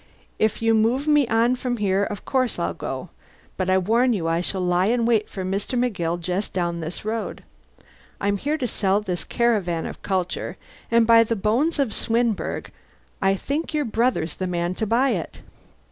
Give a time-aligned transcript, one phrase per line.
[0.39, 3.09] If you move me on from here, of course I'll go;
[3.55, 5.77] but I warn you I shall lie in wait for Mr.
[5.77, 7.43] McGill just down this road.
[8.19, 10.57] I'm here to sell this caravan of culture,
[10.89, 12.63] and by the bones of Swinburne
[13.21, 15.41] I think your brother's the man to buy it."